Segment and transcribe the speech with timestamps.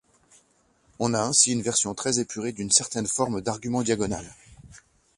[0.97, 4.25] On a ainsi une version très épurée d'une certaine forme d'argument diagonal.